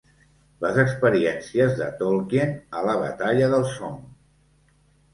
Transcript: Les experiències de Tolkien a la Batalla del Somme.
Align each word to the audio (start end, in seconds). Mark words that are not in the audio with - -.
Les 0.63 0.79
experiències 0.83 1.77
de 1.83 1.91
Tolkien 2.01 2.57
a 2.81 2.85
la 2.91 2.99
Batalla 3.05 3.55
del 3.55 3.71
Somme. 3.79 4.15